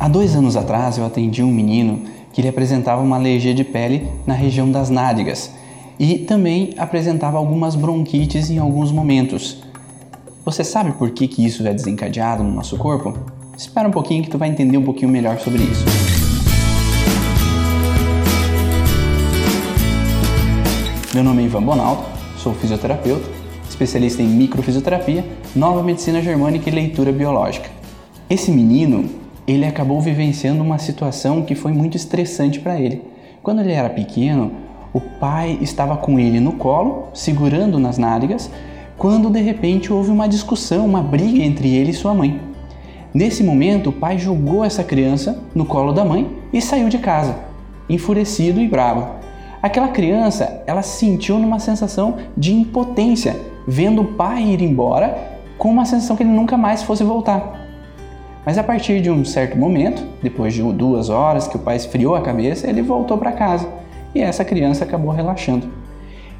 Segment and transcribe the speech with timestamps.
[0.00, 2.02] Há dois anos atrás eu atendi um menino
[2.32, 5.50] que ele apresentava uma alergia de pele na região das nádegas
[5.98, 9.58] e também apresentava algumas bronquites em alguns momentos.
[10.44, 13.12] Você sabe por que, que isso é desencadeado no nosso corpo?
[13.56, 15.84] Espera um pouquinho que tu vai entender um pouquinho melhor sobre isso.
[21.12, 22.04] Meu nome é Ivan Bonaldo,
[22.36, 23.28] sou fisioterapeuta,
[23.68, 25.24] especialista em microfisioterapia,
[25.56, 27.68] nova medicina germânica e leitura biológica.
[28.30, 33.02] Esse menino, ele acabou vivenciando uma situação que foi muito estressante para ele.
[33.42, 34.52] Quando ele era pequeno,
[34.92, 38.50] o pai estava com ele no colo, segurando nas nádegas,
[38.98, 42.38] quando de repente houve uma discussão, uma briga entre ele e sua mãe.
[43.14, 47.34] Nesse momento, o pai jogou essa criança no colo da mãe e saiu de casa,
[47.88, 49.08] enfurecido e bravo.
[49.62, 53.34] Aquela criança, ela sentiu numa sensação de impotência,
[53.66, 57.57] vendo o pai ir embora, com uma sensação que ele nunca mais fosse voltar.
[58.48, 62.14] Mas a partir de um certo momento, depois de duas horas que o pai esfriou
[62.14, 63.68] a cabeça, ele voltou para casa
[64.14, 65.68] e essa criança acabou relaxando.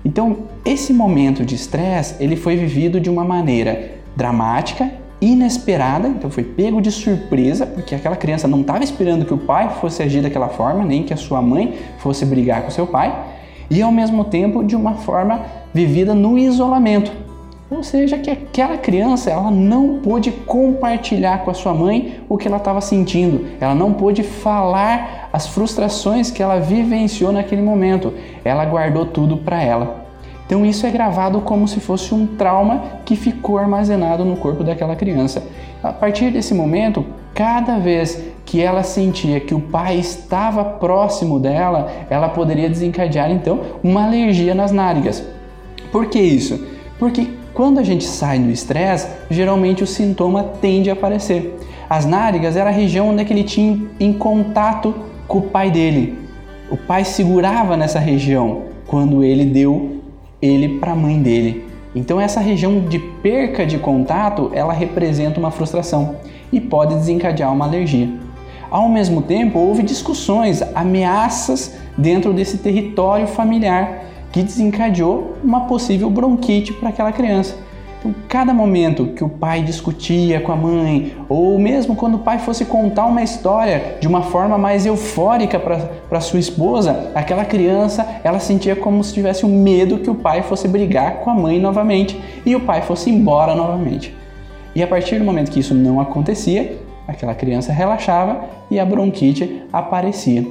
[0.03, 6.45] Então, esse momento de estresse, ele foi vivido de uma maneira dramática, inesperada, então foi
[6.45, 10.49] pego de surpresa, porque aquela criança não estava esperando que o pai fosse agir daquela
[10.49, 13.15] forma, nem que a sua mãe fosse brigar com seu pai,
[13.71, 15.43] e ao mesmo tempo de uma forma
[15.75, 17.28] vivida no isolamento.
[17.71, 22.49] Ou seja, que aquela criança ela não pôde compartilhar com a sua mãe o que
[22.49, 28.65] ela estava sentindo, ela não pôde falar as frustrações que ela vivenciou naquele momento, ela
[28.65, 30.07] guardou tudo para ela.
[30.47, 34.97] Então isso é gravado como se fosse um trauma que ficou armazenado no corpo daquela
[34.97, 35.47] criança.
[35.83, 41.93] A partir desse momento, cada vez que ela sentia que o pai estava próximo dela,
[42.09, 45.23] ela poderia desencadear então uma alergia nas nádegas.
[45.93, 46.67] Por que isso?
[46.99, 51.59] Porque quando a gente sai do estresse, geralmente o sintoma tende a aparecer.
[51.91, 54.95] As nádegas era a região onde ele tinha em contato
[55.27, 56.17] com o pai dele.
[56.71, 60.01] O pai segurava nessa região quando ele deu
[60.41, 61.65] ele para a mãe dele.
[61.97, 66.15] Então essa região de perca de contato, ela representa uma frustração
[66.53, 68.09] e pode desencadear uma alergia.
[68.71, 76.73] Ao mesmo tempo, houve discussões, ameaças dentro desse território familiar que desencadeou uma possível bronquite
[76.73, 77.57] para aquela criança.
[77.99, 82.39] Então, cada momento que o pai discutia com a mãe, ou mesmo quando o pai
[82.39, 88.39] fosse contar uma história de uma forma mais eufórica para sua esposa, aquela criança ela
[88.39, 92.21] sentia como se tivesse um medo que o pai fosse brigar com a mãe novamente
[92.47, 94.15] e o pai fosse embora novamente.
[94.77, 96.79] E a partir do momento que isso não acontecia,
[97.09, 100.47] aquela criança relaxava e a bronquite aparecia.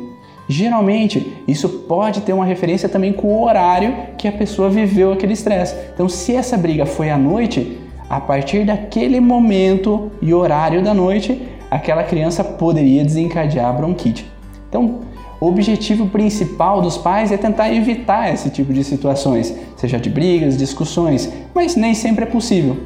[0.48, 5.34] Geralmente, isso pode ter uma referência também com o horário que a pessoa viveu aquele
[5.34, 5.76] estresse.
[5.94, 11.42] Então, se essa briga foi à noite, a partir daquele momento e horário da noite,
[11.70, 14.26] aquela criança poderia desencadear a bronquite.
[14.70, 15.02] Então,
[15.40, 20.58] o objetivo principal dos pais é tentar evitar esse tipo de situações, seja de brigas,
[20.58, 22.78] discussões, mas nem sempre é possível.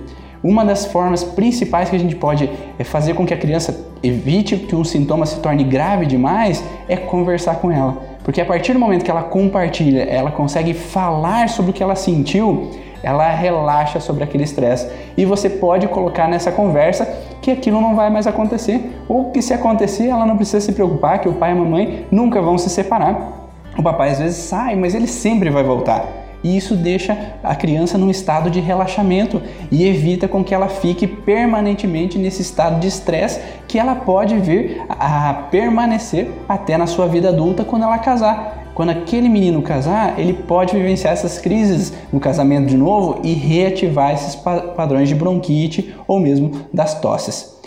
[0.44, 4.58] Uma das formas principais que a gente pode é fazer com que a criança evite
[4.58, 7.98] que um sintoma se torne grave demais é conversar com ela.
[8.24, 11.96] Porque a partir do momento que ela compartilha, ela consegue falar sobre o que ela
[11.96, 12.72] sentiu,
[13.04, 14.90] ela relaxa sobre aquele estresse.
[15.16, 17.06] E você pode colocar nessa conversa
[17.40, 18.92] que aquilo não vai mais acontecer.
[19.08, 22.08] Ou que se acontecer, ela não precisa se preocupar, que o pai e a mamãe
[22.12, 23.50] nunca vão se separar.
[23.78, 27.98] O papai às vezes sai, mas ele sempre vai voltar e isso deixa a criança
[27.98, 29.42] num estado de relaxamento
[29.72, 34.82] e evita com que ela fique permanentemente nesse estado de estresse que ela pode vir
[34.90, 38.62] a permanecer até na sua vida adulta quando ela casar.
[38.74, 44.14] Quando aquele menino casar, ele pode vivenciar essas crises no casamento de novo e reativar
[44.14, 47.60] esses padrões de bronquite ou mesmo das tosses.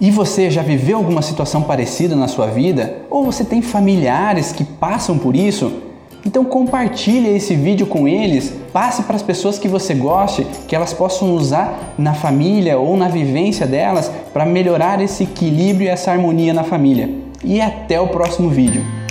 [0.00, 3.02] E você já viveu alguma situação parecida na sua vida?
[3.08, 5.85] Ou você tem familiares que passam por isso?
[6.26, 10.92] Então compartilhe esse vídeo com eles, passe para as pessoas que você goste, que elas
[10.92, 16.52] possam usar na família ou na vivência delas para melhorar esse equilíbrio e essa harmonia
[16.52, 17.08] na família.
[17.44, 19.05] E até o próximo vídeo.